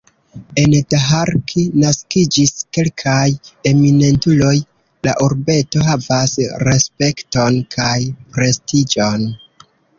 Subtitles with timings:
[0.59, 3.27] En Daharki naskiĝis kelkaj
[3.73, 4.55] eminentuloj,
[5.09, 7.95] la urbeto havas respekton kaj
[8.35, 9.33] prestiĝon.